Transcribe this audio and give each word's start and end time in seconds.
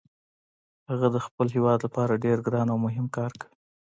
هغه 0.89 1.07
د 1.15 1.17
خپل 1.25 1.47
هیواد 1.55 1.79
لپاره 1.85 2.21
ډیر 2.25 2.37
ګران 2.47 2.67
او 2.73 2.77
مهم 2.85 3.05
کار 3.17 3.31
کوي 3.41 3.53